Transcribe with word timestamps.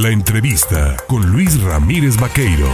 La 0.00 0.10
entrevista 0.10 0.96
con 1.08 1.28
Luis 1.32 1.60
Ramírez 1.60 2.20
Vaqueiro. 2.20 2.68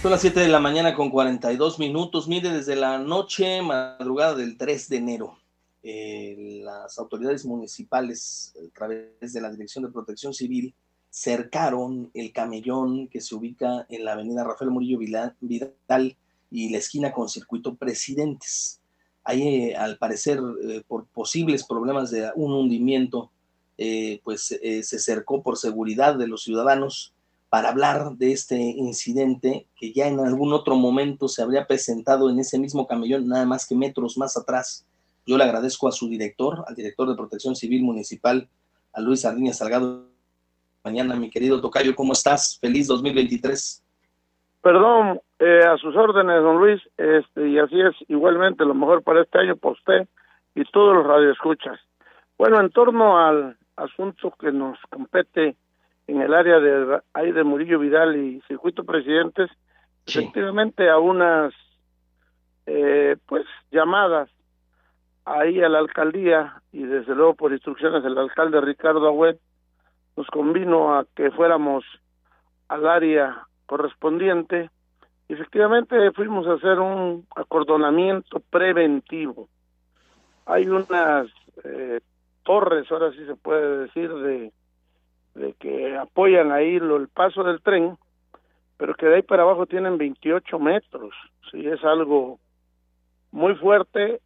Son 0.00 0.10
las 0.10 0.22
7 0.22 0.40
de 0.40 0.48
la 0.48 0.60
mañana 0.60 0.94
con 0.94 1.10
42 1.10 1.78
minutos. 1.78 2.26
Mire, 2.26 2.50
desde 2.50 2.74
la 2.74 2.96
noche, 2.96 3.60
madrugada 3.60 4.34
del 4.34 4.56
3 4.56 4.88
de 4.88 4.96
enero, 4.96 5.38
eh, 5.82 6.62
las 6.64 6.98
autoridades 6.98 7.44
municipales, 7.44 8.54
a 8.56 8.74
través 8.74 9.34
de 9.34 9.40
la 9.42 9.50
Dirección 9.50 9.84
de 9.84 9.90
Protección 9.90 10.32
Civil, 10.32 10.74
cercaron 11.10 12.10
el 12.14 12.32
camellón 12.32 13.08
que 13.08 13.20
se 13.20 13.34
ubica 13.34 13.84
en 13.90 14.06
la 14.06 14.12
avenida 14.12 14.42
Rafael 14.42 14.70
Murillo 14.70 14.98
Vidal 14.98 16.16
y 16.50 16.70
la 16.70 16.78
esquina 16.78 17.12
con 17.12 17.28
circuito 17.28 17.74
Presidentes. 17.74 18.80
Ahí, 19.22 19.42
eh, 19.66 19.76
al 19.76 19.98
parecer, 19.98 20.40
eh, 20.62 20.82
por 20.88 21.04
posibles 21.08 21.66
problemas 21.66 22.10
de 22.10 22.30
un 22.36 22.54
hundimiento, 22.54 23.30
pues 24.24 24.46
se 24.46 24.98
cercó 24.98 25.42
por 25.42 25.56
seguridad 25.56 26.16
de 26.16 26.26
los 26.26 26.42
ciudadanos 26.42 27.14
para 27.50 27.70
hablar 27.70 28.12
de 28.16 28.32
este 28.32 28.56
incidente 28.56 29.66
que 29.78 29.92
ya 29.92 30.06
en 30.06 30.20
algún 30.20 30.52
otro 30.52 30.76
momento 30.76 31.28
se 31.28 31.42
habría 31.42 31.66
presentado 31.66 32.28
en 32.28 32.38
ese 32.38 32.58
mismo 32.58 32.86
camellón, 32.86 33.28
nada 33.28 33.46
más 33.46 33.66
que 33.66 33.74
metros 33.74 34.18
más 34.18 34.36
atrás. 34.36 34.86
Yo 35.26 35.36
le 35.38 35.44
agradezco 35.44 35.88
a 35.88 35.92
su 35.92 36.08
director, 36.08 36.64
al 36.66 36.74
director 36.74 37.08
de 37.08 37.16
Protección 37.16 37.54
Civil 37.56 37.82
Municipal, 37.82 38.48
a 38.92 39.00
Luis 39.00 39.22
Sardiña 39.22 39.52
Salgado. 39.52 40.06
Mañana, 40.84 41.16
mi 41.16 41.30
querido 41.30 41.60
Tocayo, 41.60 41.94
¿cómo 41.94 42.12
estás? 42.12 42.58
Feliz 42.60 42.86
2023. 42.86 43.84
Perdón, 44.62 45.20
eh, 45.38 45.60
a 45.66 45.76
sus 45.78 45.94
órdenes, 45.96 46.42
don 46.42 46.58
Luis, 46.58 46.82
este, 46.96 47.48
y 47.48 47.58
así 47.58 47.80
es 47.80 47.94
igualmente 48.08 48.64
lo 48.64 48.74
mejor 48.74 49.02
para 49.02 49.22
este 49.22 49.38
año 49.38 49.56
para 49.56 49.72
usted 49.72 50.08
y 50.54 50.64
todos 50.64 50.94
los 50.94 51.06
radioescuchas. 51.06 51.78
Bueno, 52.36 52.60
en 52.60 52.70
torno 52.70 53.18
al 53.18 53.56
asunto 53.78 54.34
que 54.38 54.52
nos 54.52 54.78
compete 54.90 55.56
en 56.06 56.20
el 56.20 56.34
área 56.34 56.58
de 56.58 57.00
ahí 57.14 57.32
de 57.32 57.44
Murillo 57.44 57.78
Vidal 57.78 58.16
y 58.16 58.40
Circuito 58.48 58.84
Presidentes, 58.84 59.50
efectivamente 60.06 60.88
a 60.88 60.98
unas 60.98 61.52
eh, 62.66 63.16
pues 63.26 63.44
llamadas 63.70 64.30
ahí 65.24 65.62
a 65.62 65.68
la 65.68 65.78
alcaldía 65.78 66.62
y 66.72 66.82
desde 66.84 67.14
luego 67.14 67.34
por 67.34 67.52
instrucciones 67.52 68.02
del 68.02 68.16
alcalde 68.16 68.60
Ricardo 68.60 69.06
Agüet 69.06 69.38
nos 70.16 70.26
convino 70.28 70.98
a 70.98 71.06
que 71.14 71.30
fuéramos 71.30 71.84
al 72.68 72.88
área 72.88 73.46
correspondiente 73.66 74.70
y 75.28 75.34
efectivamente 75.34 76.10
fuimos 76.12 76.46
a 76.46 76.54
hacer 76.54 76.78
un 76.78 77.26
acordonamiento 77.36 78.40
preventivo. 78.50 79.48
Hay 80.46 80.66
unas 80.66 81.28
eh, 81.64 82.00
torres, 82.48 82.90
ahora 82.90 83.12
sí 83.12 83.26
se 83.26 83.36
puede 83.36 83.80
decir, 83.80 84.10
de 84.14 85.52
que 85.60 85.94
apoyan 85.98 86.50
ahí 86.50 86.76
el 86.76 87.08
paso 87.08 87.44
del 87.44 87.60
tren, 87.60 87.98
pero 88.78 88.94
que 88.94 89.04
de 89.04 89.16
ahí 89.16 89.22
para 89.22 89.42
abajo 89.42 89.66
tienen 89.66 89.98
28 89.98 90.58
metros, 90.58 91.12
sí 91.50 91.66
es 91.66 91.84
algo 91.84 92.38
muy 93.32 93.54
fuerte 93.56 94.22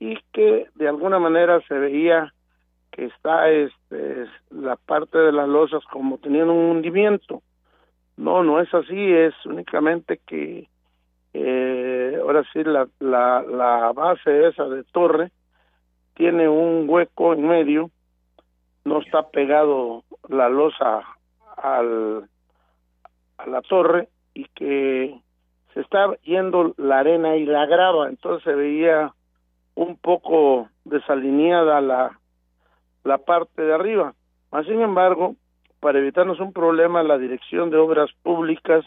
y 0.00 0.18
que 0.32 0.66
de 0.74 0.88
alguna 0.88 1.20
manera 1.20 1.60
se 1.68 1.74
veía 1.74 2.34
que 2.90 3.04
está 3.04 3.48
este 3.48 4.26
la 4.50 4.74
parte 4.74 5.18
de 5.18 5.30
las 5.30 5.48
losas 5.48 5.84
como 5.84 6.18
teniendo 6.18 6.52
un 6.52 6.76
hundimiento. 6.76 7.42
No, 8.16 8.42
no 8.42 8.60
es 8.60 8.74
así, 8.74 9.12
es 9.12 9.34
únicamente 9.46 10.20
que 10.26 10.68
eh, 11.32 12.18
ahora 12.20 12.42
sí 12.52 12.64
la, 12.64 12.88
la, 12.98 13.42
la 13.42 13.92
base 13.92 14.48
esa 14.48 14.64
de 14.64 14.82
torre 14.82 15.30
tiene 16.14 16.48
un 16.48 16.86
hueco 16.88 17.32
en 17.32 17.46
medio 17.46 17.90
no 18.84 19.00
está 19.00 19.28
pegado 19.28 20.04
la 20.28 20.48
losa 20.48 21.02
al, 21.56 22.28
a 23.38 23.46
la 23.46 23.62
torre 23.62 24.08
y 24.34 24.46
que 24.54 25.20
se 25.74 25.80
está 25.80 26.14
yendo 26.22 26.74
la 26.76 26.98
arena 26.98 27.36
y 27.36 27.46
la 27.46 27.66
grava, 27.66 28.08
entonces 28.08 28.44
se 28.44 28.54
veía 28.54 29.12
un 29.74 29.96
poco 29.96 30.68
desalineada 30.84 31.80
la, 31.80 32.18
la 33.04 33.18
parte 33.18 33.62
de 33.62 33.72
arriba. 33.72 34.14
Más 34.50 34.66
sin 34.66 34.80
embargo, 34.82 35.36
para 35.80 35.98
evitarnos 35.98 36.40
un 36.40 36.52
problema, 36.52 37.02
la 37.02 37.18
Dirección 37.18 37.70
de 37.70 37.78
Obras 37.78 38.10
Públicas 38.22 38.84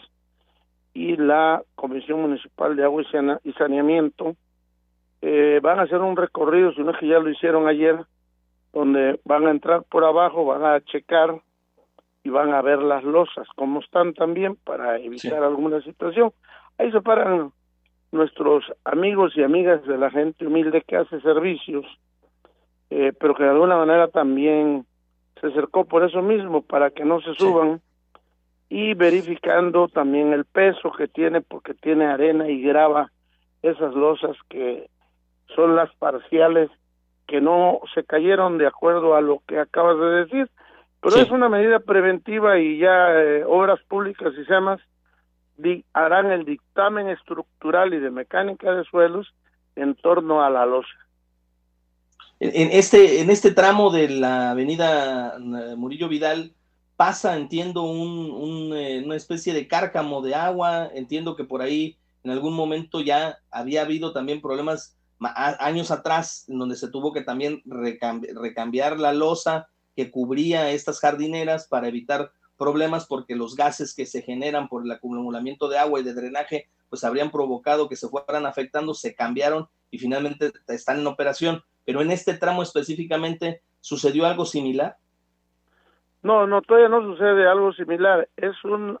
y 0.94 1.16
la 1.16 1.62
Comisión 1.74 2.22
Municipal 2.22 2.76
de 2.76 2.84
Agua 2.84 3.02
y 3.42 3.52
Saneamiento 3.52 4.36
eh, 5.22 5.60
van 5.62 5.78
a 5.78 5.82
hacer 5.82 6.00
un 6.00 6.16
recorrido, 6.16 6.72
si 6.72 6.82
no 6.82 6.92
es 6.92 6.98
que 6.98 7.08
ya 7.08 7.18
lo 7.18 7.30
hicieron 7.30 7.68
ayer, 7.68 8.04
donde 8.72 9.18
van 9.24 9.46
a 9.46 9.50
entrar 9.50 9.82
por 9.84 10.04
abajo, 10.04 10.44
van 10.44 10.64
a 10.64 10.80
checar 10.82 11.40
y 12.22 12.28
van 12.28 12.52
a 12.52 12.60
ver 12.60 12.80
las 12.80 13.04
losas, 13.04 13.46
como 13.54 13.80
están 13.80 14.12
también, 14.12 14.56
para 14.56 14.98
evitar 14.98 15.42
alguna 15.42 15.80
situación. 15.82 16.32
Ahí 16.78 16.90
se 16.92 17.00
paran 17.00 17.52
nuestros 18.12 18.64
amigos 18.84 19.32
y 19.36 19.42
amigas 19.42 19.84
de 19.86 19.96
la 19.96 20.10
gente 20.10 20.46
humilde 20.46 20.82
que 20.82 20.96
hace 20.96 21.20
servicios, 21.20 21.86
eh, 22.90 23.12
pero 23.18 23.34
que 23.34 23.44
de 23.44 23.50
alguna 23.50 23.76
manera 23.76 24.08
también 24.08 24.84
se 25.40 25.48
acercó 25.48 25.84
por 25.84 26.04
eso 26.04 26.22
mismo, 26.22 26.62
para 26.62 26.90
que 26.90 27.04
no 27.04 27.20
se 27.20 27.34
suban, 27.34 27.80
y 28.68 28.94
verificando 28.94 29.88
también 29.88 30.32
el 30.32 30.44
peso 30.44 30.90
que 30.92 31.08
tiene, 31.08 31.40
porque 31.40 31.74
tiene 31.74 32.06
arena 32.06 32.48
y 32.48 32.60
grava 32.60 33.12
esas 33.62 33.94
losas 33.94 34.36
que 34.48 34.88
son 35.54 35.76
las 35.76 35.94
parciales 35.96 36.70
que 37.26 37.40
no 37.40 37.80
se 37.94 38.04
cayeron 38.04 38.58
de 38.58 38.66
acuerdo 38.66 39.14
a 39.14 39.20
lo 39.20 39.42
que 39.46 39.58
acabas 39.58 39.98
de 39.98 40.24
decir, 40.24 40.50
pero 41.00 41.16
es 41.16 41.30
una 41.30 41.48
medida 41.48 41.80
preventiva 41.80 42.58
y 42.58 42.78
ya 42.78 43.12
eh, 43.14 43.44
obras 43.44 43.80
públicas 43.88 44.32
y 44.38 44.44
SEMAS 44.44 44.80
harán 45.92 46.30
el 46.32 46.44
dictamen 46.44 47.08
estructural 47.08 47.94
y 47.94 47.98
de 47.98 48.10
mecánica 48.10 48.72
de 48.74 48.84
suelos 48.84 49.32
en 49.74 49.94
torno 49.94 50.42
a 50.42 50.50
la 50.50 50.66
losa. 50.66 50.88
En, 52.38 52.70
este, 52.72 53.22
en 53.22 53.30
este 53.30 53.52
tramo 53.52 53.90
de 53.90 54.10
la 54.10 54.50
avenida 54.50 55.36
eh, 55.36 55.74
Murillo 55.76 56.08
Vidal 56.08 56.52
pasa, 56.96 57.36
entiendo, 57.36 57.82
un, 57.84 58.74
eh, 58.74 59.02
una 59.04 59.16
especie 59.16 59.54
de 59.54 59.66
cárcamo 59.66 60.20
de 60.20 60.34
agua, 60.34 60.90
entiendo 60.94 61.34
que 61.34 61.44
por 61.44 61.62
ahí 61.62 61.96
en 62.24 62.30
algún 62.30 62.54
momento 62.54 63.00
ya 63.00 63.38
había 63.50 63.82
habido 63.82 64.12
también 64.12 64.42
problemas 64.42 64.95
años 65.20 65.90
atrás, 65.90 66.44
en 66.48 66.58
donde 66.58 66.76
se 66.76 66.88
tuvo 66.88 67.12
que 67.12 67.22
también 67.22 67.62
recambiar 67.64 68.98
la 68.98 69.12
losa 69.12 69.68
que 69.94 70.10
cubría 70.10 70.70
estas 70.70 71.00
jardineras 71.00 71.66
para 71.68 71.88
evitar 71.88 72.32
problemas 72.58 73.06
porque 73.06 73.36
los 73.36 73.56
gases 73.56 73.94
que 73.94 74.06
se 74.06 74.22
generan 74.22 74.68
por 74.68 74.84
el 74.84 74.92
acumulamiento 74.92 75.68
de 75.68 75.78
agua 75.78 76.00
y 76.00 76.02
de 76.02 76.14
drenaje 76.14 76.68
pues 76.88 77.04
habrían 77.04 77.30
provocado 77.30 77.88
que 77.88 77.96
se 77.96 78.08
fueran 78.08 78.46
afectando, 78.46 78.94
se 78.94 79.14
cambiaron 79.14 79.68
y 79.90 79.98
finalmente 79.98 80.52
están 80.68 81.00
en 81.00 81.06
operación. 81.06 81.62
Pero 81.84 82.00
en 82.00 82.10
este 82.10 82.34
tramo 82.34 82.62
específicamente, 82.62 83.62
¿sucedió 83.80 84.26
algo 84.26 84.44
similar? 84.44 84.96
No, 86.22 86.46
no, 86.46 86.62
todavía 86.62 86.88
no 86.88 87.02
sucede 87.02 87.48
algo 87.48 87.72
similar. 87.72 88.28
Es 88.36 88.64
un, 88.64 88.98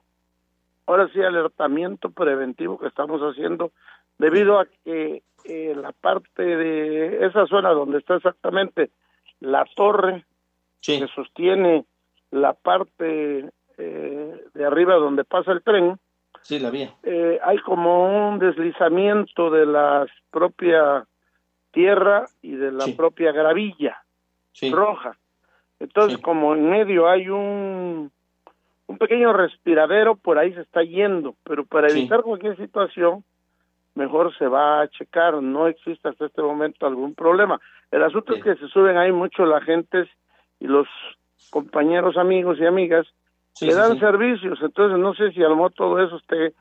ahora 0.86 1.08
sí, 1.12 1.20
alertamiento 1.20 2.10
preventivo 2.10 2.78
que 2.78 2.88
estamos 2.88 3.20
haciendo 3.20 3.72
debido 4.18 4.58
a 4.58 4.66
que 4.84 5.22
eh, 5.44 5.74
la 5.76 5.92
parte 5.92 6.42
de 6.42 7.26
esa 7.26 7.46
zona 7.46 7.70
donde 7.70 7.98
está 7.98 8.16
exactamente 8.16 8.90
la 9.40 9.64
torre 9.74 10.24
que 10.80 11.06
sostiene 11.14 11.84
la 12.30 12.52
parte 12.54 13.50
eh, 13.78 14.44
de 14.54 14.64
arriba 14.64 14.94
donde 14.94 15.24
pasa 15.24 15.52
el 15.52 15.62
tren. 15.62 15.98
Sí, 16.42 16.58
la 16.58 16.70
vía. 16.70 16.94
Eh, 17.02 17.40
hay 17.42 17.58
como 17.58 18.28
un 18.28 18.38
deslizamiento 18.38 19.50
de 19.50 19.66
la 19.66 20.06
propia 20.30 21.04
tierra 21.72 22.26
y 22.40 22.52
de 22.52 22.72
la 22.72 22.86
propia 22.96 23.32
gravilla 23.32 24.02
roja. 24.70 25.18
Entonces, 25.78 26.18
como 26.18 26.54
en 26.54 26.70
medio 26.70 27.08
hay 27.08 27.28
un 27.28 28.10
un 28.86 28.98
pequeño 28.98 29.32
respiradero, 29.32 30.16
por 30.16 30.38
ahí 30.38 30.52
se 30.54 30.60
está 30.60 30.82
yendo, 30.82 31.34
pero 31.44 31.64
para 31.64 31.88
evitar 31.88 32.22
cualquier 32.22 32.56
situación, 32.56 33.24
mejor 33.94 34.36
se 34.36 34.46
va 34.46 34.82
a 34.82 34.88
checar, 34.88 35.42
no 35.42 35.66
existe 35.66 36.08
hasta 36.08 36.26
este 36.26 36.42
momento 36.42 36.86
algún 36.86 37.14
problema. 37.14 37.60
El 37.90 38.02
asunto 38.04 38.34
es 38.34 38.44
que 38.44 38.54
se 38.56 38.68
suben 38.68 38.96
ahí 38.96 39.10
mucho 39.10 39.44
la 39.44 39.60
gente 39.60 40.08
y 40.60 40.66
los 40.66 40.86
compañeros, 41.50 42.16
amigos 42.16 42.58
y 42.60 42.66
amigas 42.66 43.06
que 43.58 43.74
dan 43.74 43.98
servicios, 43.98 44.58
entonces 44.60 44.98
no 44.98 45.14
sé 45.14 45.32
si 45.32 45.42
a 45.42 45.48
lo 45.48 45.56
mejor 45.56 45.72
todo 45.72 45.98
eso 45.98 46.16
esté 46.16 46.52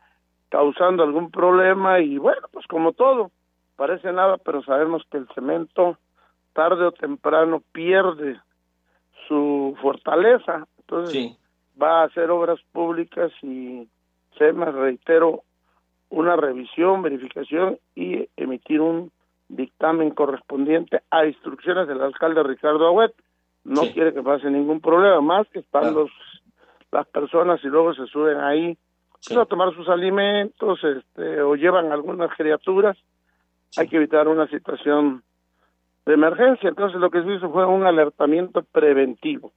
causando 0.50 1.04
algún 1.04 1.30
problema 1.30 2.00
y 2.00 2.18
bueno, 2.18 2.48
pues 2.52 2.66
como 2.68 2.94
todo, 2.94 3.32
parece 3.76 4.14
nada, 4.14 4.38
pero 4.38 4.64
sabemos 4.64 5.04
que 5.12 5.18
el 5.18 5.28
cemento 5.36 5.98
tarde 6.54 6.86
o 6.86 6.92
temprano 6.94 7.62
pierde 7.74 8.40
su 9.28 9.78
fortaleza, 9.82 10.66
entonces 10.80 11.38
va 11.82 12.02
a 12.02 12.06
hacer 12.06 12.30
obras 12.30 12.60
públicas 12.72 13.32
y 13.42 13.88
se 14.38 14.54
me 14.54 14.66
reitero 14.66 15.44
una 16.10 16.36
revisión, 16.36 17.02
verificación 17.02 17.78
y 17.96 18.30
emitir 18.38 18.82
un 18.82 19.12
dictamen 19.50 20.12
correspondiente 20.12 21.02
a 21.12 21.26
instrucciones 21.26 21.88
del 21.88 22.02
alcalde 22.02 22.44
Ricardo 22.44 22.88
Agüet. 22.88 23.14
no 23.64 23.82
quiere 23.94 24.14
que 24.14 24.22
pase 24.22 24.50
ningún 24.50 24.82
problema, 24.82 25.22
más 25.22 25.48
que 25.50 25.60
están 25.60 25.94
los 25.94 26.12
las 26.92 27.08
personas 27.08 27.60
y 27.64 27.68
luego 27.68 27.94
se 27.94 28.06
suben 28.08 28.40
ahí 28.40 28.78
pues, 29.28 29.38
a 29.38 29.46
tomar 29.46 29.74
sus 29.76 29.90
alimentos 29.90 30.80
este, 30.84 31.42
o 31.42 31.56
llevan 31.56 31.92
algunas 31.92 32.32
criaturas. 32.36 32.98
Hay 33.78 33.88
que 33.88 33.98
evitar 33.98 34.28
una 34.28 34.48
situación 34.48 35.24
de 36.06 36.14
emergencia. 36.14 36.70
Entonces 36.70 37.00
lo 37.00 37.10
que 37.10 37.22
se 37.24 37.34
hizo 37.34 37.52
fue 37.52 37.66
un 37.66 37.86
alertamiento 37.86 38.64
preventivo. 38.64 39.52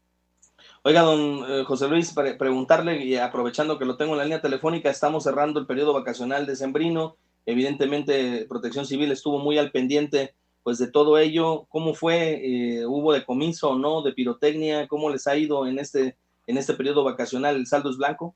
Oiga, 0.88 1.02
don 1.02 1.44
eh, 1.46 1.64
José 1.64 1.86
Luis, 1.86 2.14
preguntarle, 2.38 3.04
y 3.04 3.16
aprovechando 3.16 3.78
que 3.78 3.84
lo 3.84 3.98
tengo 3.98 4.12
en 4.12 4.18
la 4.20 4.24
línea 4.24 4.40
telefónica, 4.40 4.88
estamos 4.88 5.24
cerrando 5.24 5.60
el 5.60 5.66
periodo 5.66 5.92
vacacional 5.92 6.46
de 6.46 6.56
Sembrino. 6.56 7.16
Evidentemente, 7.44 8.46
Protección 8.48 8.86
Civil 8.86 9.12
estuvo 9.12 9.38
muy 9.38 9.58
al 9.58 9.70
pendiente 9.70 10.32
pues 10.62 10.78
de 10.78 10.90
todo 10.90 11.18
ello. 11.18 11.66
¿Cómo 11.68 11.92
fue? 11.92 12.40
Eh, 12.42 12.86
¿Hubo 12.86 13.12
decomiso 13.12 13.72
o 13.72 13.78
no 13.78 14.00
de 14.00 14.14
pirotecnia? 14.14 14.88
¿Cómo 14.88 15.10
les 15.10 15.26
ha 15.26 15.36
ido 15.36 15.66
en 15.66 15.78
este, 15.78 16.16
en 16.46 16.56
este 16.56 16.72
periodo 16.72 17.04
vacacional? 17.04 17.56
¿El 17.56 17.66
saldo 17.66 17.90
es 17.90 17.98
blanco? 17.98 18.34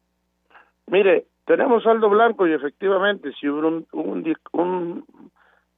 Mire, 0.88 1.24
tenemos 1.46 1.82
saldo 1.84 2.10
blanco 2.10 2.46
y 2.46 2.52
efectivamente 2.52 3.32
si 3.40 3.48
hubo 3.48 3.66
un, 3.66 3.86
un, 3.92 4.36
un 4.52 5.04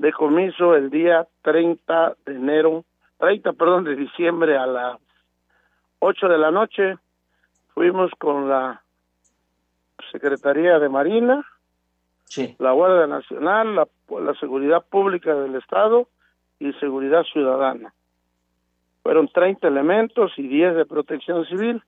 decomiso 0.00 0.74
el 0.74 0.90
día 0.90 1.24
30 1.42 2.16
de 2.26 2.34
enero, 2.34 2.84
30, 3.20 3.52
perdón, 3.52 3.84
de 3.84 3.94
diciembre 3.94 4.56
a 4.56 4.66
las 4.66 5.03
8 6.06 6.28
de 6.28 6.36
la 6.36 6.50
noche, 6.50 6.98
fuimos 7.72 8.10
con 8.18 8.46
la 8.46 8.82
Secretaría 10.12 10.78
de 10.78 10.90
Marina, 10.90 11.46
la 12.58 12.72
Guardia 12.72 13.06
Nacional, 13.06 13.74
la, 13.74 13.88
la 14.20 14.34
Seguridad 14.34 14.84
Pública 14.84 15.34
del 15.34 15.54
Estado 15.54 16.06
y 16.58 16.74
Seguridad 16.74 17.22
Ciudadana. 17.32 17.94
Fueron 19.02 19.28
30 19.28 19.66
elementos 19.66 20.32
y 20.36 20.46
10 20.46 20.76
de 20.76 20.84
protección 20.84 21.46
civil. 21.46 21.82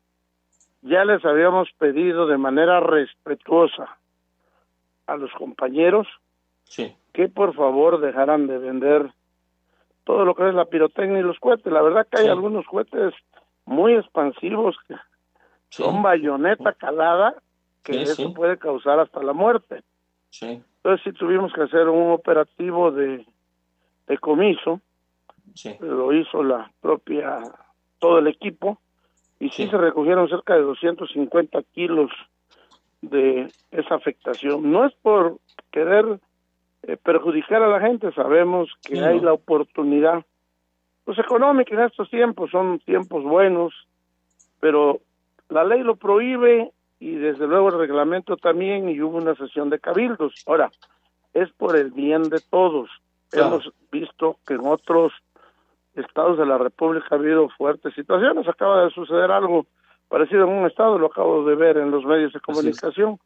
Ya 0.81 1.05
les 1.05 1.23
habíamos 1.23 1.69
pedido 1.77 2.27
de 2.27 2.39
manera 2.39 2.81
respetuosa 2.81 3.99
a 5.07 5.17
los 5.19 5.31
compañeros 5.33 6.09
que 7.13 7.29
por 7.29 7.55
favor 7.55 8.01
dejaran 8.01 8.47
de 8.47 8.57
vender 8.57 9.13
todo 10.05 10.25
lo 10.25 10.35
que 10.35 10.49
es 10.49 10.55
la 10.55 10.65
pirotecnia 10.65 11.19
y 11.19 11.23
los 11.23 11.39
cohetes. 11.39 11.71
La 11.71 11.83
verdad 11.83 12.07
que 12.11 12.23
hay 12.23 12.29
algunos 12.29 12.65
cohetes 12.65 13.13
muy 13.67 13.95
expansivos 13.95 14.77
que 14.89 14.95
son 15.69 16.03
bayoneta 16.03 16.73
calada 16.73 17.35
que 17.83 18.03
eso 18.03 18.35
puede 18.35 18.59
causar 18.59 18.99
hasta 18.99 19.23
la 19.23 19.33
muerte. 19.33 19.83
Entonces 20.41 21.05
sí 21.05 21.13
tuvimos 21.13 21.53
que 21.53 21.63
hacer 21.63 21.89
un 21.89 22.13
operativo 22.13 22.91
de 22.91 23.25
decomiso, 24.07 24.81
lo 25.81 26.13
hizo 26.13 26.43
la 26.43 26.71
propia, 26.81 27.41
todo 27.99 28.19
el 28.19 28.27
equipo, 28.27 28.79
y 29.39 29.51
sí, 29.51 29.69
se 29.69 29.77
recogieron 29.77 30.29
cerca 30.29 30.55
de 30.55 30.63
250 30.63 31.63
kilos 31.75 32.11
de 33.03 33.53
esa 33.71 33.95
afectación. 33.95 34.71
No 34.71 34.85
es 34.85 34.95
por 34.95 35.39
querer 35.71 36.21
eh, 36.83 36.97
perjudicar 36.97 37.63
a 37.63 37.69
la 37.69 37.81
gente, 37.81 38.13
sabemos 38.13 38.71
que 38.83 39.01
hay 39.01 39.21
la 39.21 39.33
oportunidad, 39.33 40.25
pues 41.07 41.21
económica 41.21 41.73
en 41.73 41.83
estos 41.83 42.11
tiempos, 42.11 42.51
son 42.51 42.81
tiempos 42.81 43.23
buenos, 43.23 43.73
pero 44.59 44.99
la 45.49 45.63
ley 45.63 45.85
lo 45.85 45.95
prohíbe 45.95 46.73
y 46.99 47.15
desde 47.15 47.47
luego 47.47 47.69
el 47.69 47.79
reglamento 47.79 48.37
también 48.37 48.89
y 48.89 49.01
hubo 49.01 49.19
una 49.19 49.37
sesión 49.37 49.71
de 49.71 49.79
cabildos. 49.79 50.35
Ahora, 50.47 50.69
es 51.33 51.49
por 51.53 51.77
el 51.77 51.93
bien 51.93 52.25
de 52.25 52.41
todos. 52.51 52.91
Hemos 53.33 53.73
visto 53.93 54.39
que 54.45 54.55
en 54.55 54.67
otros 54.67 55.13
estados 55.95 56.39
de 56.39 56.47
la 56.47 56.59
República 56.59 57.07
ha 57.13 57.15
habido 57.15 57.49
fuertes 57.51 57.95
situaciones. 57.95 58.49
Acaba 58.49 58.83
de 58.83 58.91
suceder 58.91 59.31
algo 59.31 59.65
parecido 60.09 60.43
en 60.43 60.55
un 60.55 60.67
estado, 60.67 60.99
lo 60.99 61.07
acabo 61.07 61.45
de 61.45 61.55
ver 61.55 61.77
en 61.77 61.93
los 61.93 62.05
medios 62.05 62.33
de 62.33 62.41
comunicación. 62.41 63.21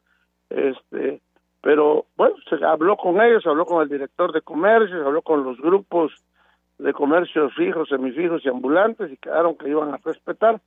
Este, 0.51 1.19
pero 1.61 2.05
bueno, 2.15 2.35
se 2.47 2.63
habló 2.63 2.95
con 2.95 3.19
ellos, 3.19 3.47
habló 3.47 3.65
con 3.65 3.81
el 3.81 3.89
director 3.89 4.31
de 4.33 4.41
comercio, 4.43 4.99
se 4.99 5.05
habló 5.05 5.23
con 5.23 5.43
los 5.43 5.57
grupos 5.59 6.11
de 6.81 6.93
comercios 6.93 7.53
fijos, 7.55 7.89
semifijos 7.89 8.43
y 8.43 8.49
ambulantes 8.49 9.11
y 9.11 9.17
quedaron 9.17 9.55
que 9.55 9.69
iban 9.69 9.93
a 9.93 9.99
respetar. 10.03 10.59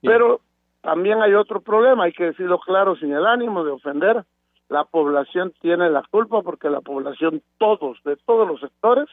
Pero 0.00 0.40
también 0.80 1.20
hay 1.20 1.34
otro 1.34 1.60
problema, 1.60 2.04
hay 2.04 2.12
que 2.12 2.26
decirlo 2.26 2.58
claro, 2.58 2.96
sin 2.96 3.12
el 3.12 3.26
ánimo 3.26 3.64
de 3.64 3.72
ofender 3.72 4.24
la 4.68 4.84
población 4.84 5.52
tiene 5.60 5.90
la 5.90 6.02
culpa 6.10 6.42
porque 6.42 6.70
la 6.70 6.80
población, 6.80 7.42
todos, 7.58 8.02
de 8.04 8.16
todos 8.16 8.48
los 8.48 8.60
sectores, 8.60 9.08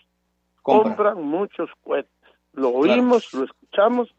compran 0.61 1.21
muchos 1.21 1.69
cohetes. 1.83 2.11
Lo 2.53 2.69
oímos, 2.69 3.33
lo 3.33 3.43
escuchamos, 3.43 4.13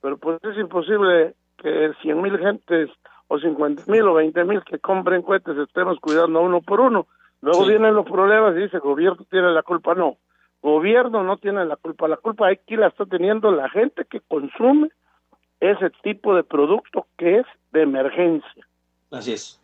pero 0.00 0.18
pues 0.18 0.42
es 0.44 0.58
imposible 0.58 1.34
que 1.56 1.92
cien 2.02 2.20
mil 2.20 2.36
gentes 2.38 2.90
o 3.28 3.38
cincuenta 3.38 3.82
mil 3.86 4.02
o 4.02 4.14
veinte 4.14 4.44
mil 4.44 4.62
que 4.62 4.78
compren 4.78 5.22
cohetes 5.22 5.56
estemos 5.56 5.98
cuidando 6.00 6.42
uno 6.42 6.60
por 6.60 6.80
uno. 6.80 7.06
Luego 7.40 7.64
vienen 7.64 7.94
los 7.94 8.06
problemas 8.06 8.54
y 8.56 8.60
dice, 8.60 8.78
gobierno 8.78 9.24
tiene 9.30 9.50
la 9.52 9.62
culpa. 9.62 9.94
No, 9.94 10.16
gobierno 10.64 11.22
no 11.22 11.36
tiene 11.36 11.64
la 11.66 11.76
culpa. 11.76 12.08
La 12.08 12.16
culpa 12.16 12.48
aquí 12.48 12.74
la 12.76 12.88
está 12.88 13.04
teniendo 13.04 13.52
la 13.52 13.68
gente 13.68 14.06
que 14.06 14.20
consume 14.20 14.88
ese 15.60 15.90
tipo 16.02 16.34
de 16.34 16.42
producto 16.42 17.06
que 17.18 17.40
es 17.40 17.46
de 17.72 17.82
emergencia. 17.82 18.66
Así 19.10 19.34
es. 19.34 19.60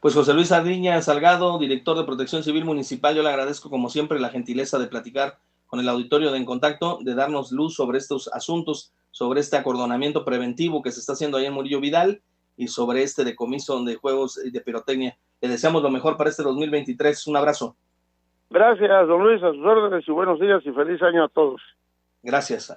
Pues 0.00 0.14
José 0.14 0.32
Luis 0.32 0.48
Sardiña 0.48 1.02
Salgado, 1.02 1.58
director 1.58 1.98
de 1.98 2.04
Protección 2.04 2.44
Civil 2.44 2.64
Municipal, 2.64 3.16
yo 3.16 3.22
le 3.22 3.30
agradezco 3.30 3.68
como 3.68 3.90
siempre 3.90 4.20
la 4.20 4.30
gentileza 4.30 4.78
de 4.78 4.86
platicar 4.86 5.38
con 5.66 5.80
el 5.80 5.88
auditorio 5.88 6.30
de 6.30 6.38
En 6.38 6.44
Contacto, 6.44 6.98
de 7.02 7.14
darnos 7.14 7.50
luz 7.50 7.74
sobre 7.74 7.98
estos 7.98 8.28
asuntos, 8.32 8.92
sobre 9.10 9.40
este 9.40 9.56
acordonamiento 9.56 10.24
preventivo 10.24 10.82
que 10.82 10.92
se 10.92 11.00
está 11.00 11.14
haciendo 11.14 11.36
ahí 11.36 11.46
en 11.46 11.52
Murillo 11.52 11.80
Vidal 11.80 12.22
y 12.56 12.68
sobre 12.68 13.02
este 13.02 13.24
decomiso 13.24 13.82
de 13.82 13.96
juegos 13.96 14.36
de 14.36 14.60
pirotecnia. 14.60 15.18
Le 15.40 15.48
deseamos 15.48 15.82
lo 15.82 15.90
mejor 15.90 16.16
para 16.16 16.30
este 16.30 16.44
2023. 16.44 17.26
Un 17.26 17.36
abrazo. 17.36 17.76
Gracias, 18.52 19.08
don 19.08 19.24
Luis, 19.24 19.42
a 19.42 19.50
sus 19.50 19.64
órdenes 19.64 20.06
y 20.06 20.12
buenos 20.12 20.38
días 20.38 20.60
y 20.66 20.72
feliz 20.72 21.00
año 21.00 21.24
a 21.24 21.28
todos. 21.28 21.62
Gracias. 22.22 22.70